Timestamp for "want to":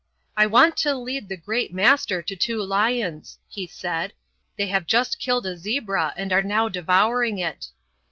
0.47-0.95